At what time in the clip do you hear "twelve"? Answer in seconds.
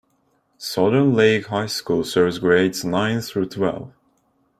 3.49-3.93